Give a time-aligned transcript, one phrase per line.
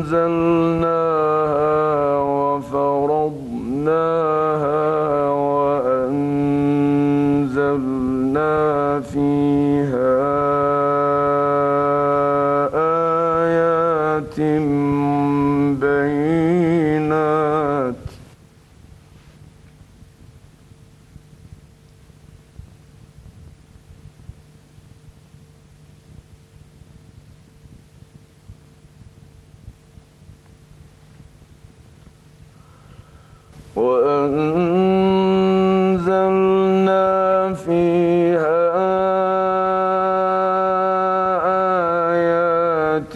[0.00, 0.59] أنزلناها
[36.11, 38.61] وأنزلنا فيها
[42.11, 43.15] آيات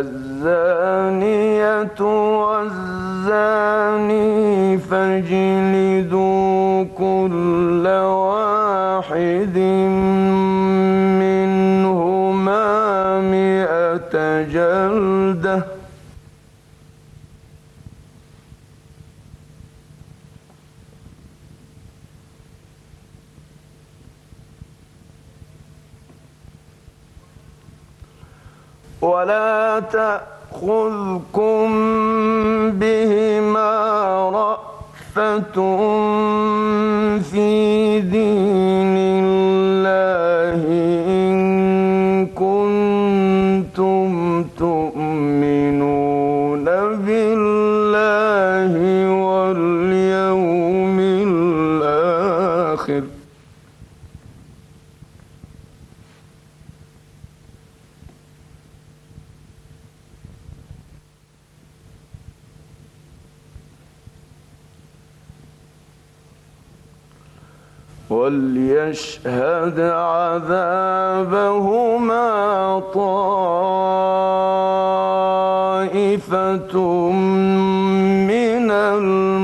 [0.00, 1.84] الزانية
[3.24, 9.58] والزاني فاجلدوا كل واحد
[11.20, 15.64] منهما مئة جلدة
[29.04, 31.66] ولا تأخذكم
[32.80, 33.70] بهما
[34.30, 35.56] رأفة
[37.20, 40.13] في دين الله.
[68.14, 71.42] وليشهد عذابهما
[75.74, 76.74] طائفة
[78.30, 79.34] من المؤمنين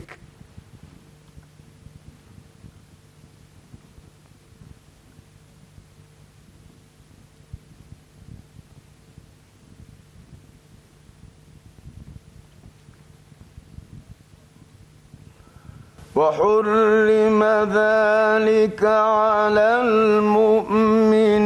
[16.17, 17.45] وحرم
[17.79, 21.37] ذلك على المؤمنين.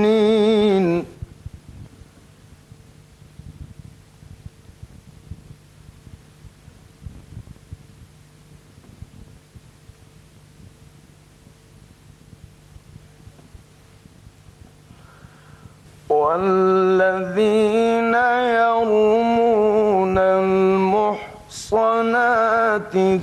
[16.10, 18.14] والذين
[18.60, 22.49] يرمون المحصنات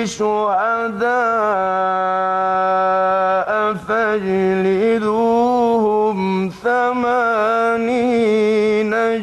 [0.05, 1.07] شهداء
[3.89, 5.39] فاجلدوهم
[6.65, 8.07] ثمانين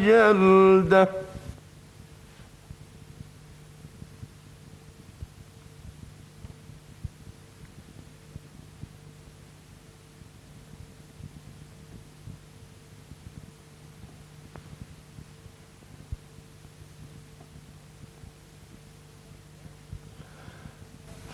[0.05, 1.22] جلدة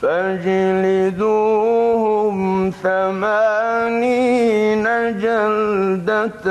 [0.01, 1.59] فاجلدوهم
[2.83, 4.83] ثمانين
[5.19, 6.47] جلدة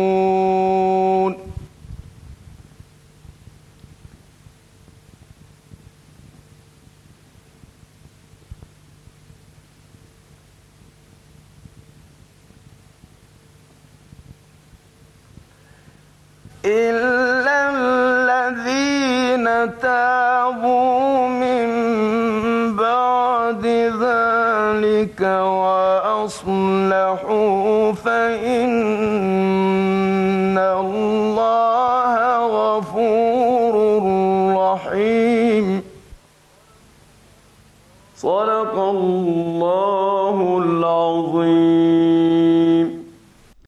[16.66, 19.48] إلا الذين
[19.82, 21.11] تابوا